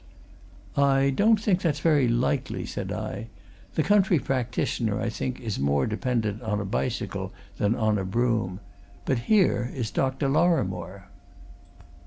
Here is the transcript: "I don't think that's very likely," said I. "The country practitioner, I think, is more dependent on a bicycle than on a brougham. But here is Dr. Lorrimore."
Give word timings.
"I 0.75 1.11
don't 1.11 1.39
think 1.39 1.61
that's 1.61 1.79
very 1.79 2.07
likely," 2.07 2.65
said 2.65 2.91
I. 2.91 3.27
"The 3.75 3.83
country 3.83 4.17
practitioner, 4.17 4.99
I 4.99 5.09
think, 5.09 5.39
is 5.39 5.59
more 5.59 5.85
dependent 5.85 6.41
on 6.41 6.59
a 6.59 6.65
bicycle 6.65 7.31
than 7.57 7.75
on 7.75 7.99
a 7.99 8.03
brougham. 8.03 8.61
But 9.05 9.19
here 9.29 9.71
is 9.75 9.91
Dr. 9.91 10.27
Lorrimore." 10.27 11.03